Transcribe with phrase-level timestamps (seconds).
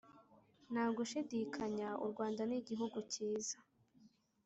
[0.71, 3.57] Nta gushidikanya u Rwanda ni iguhugu cyiza